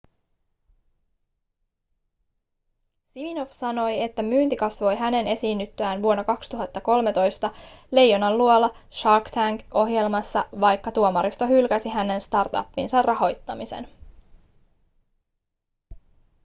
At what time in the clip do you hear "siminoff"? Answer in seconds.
3.05-3.51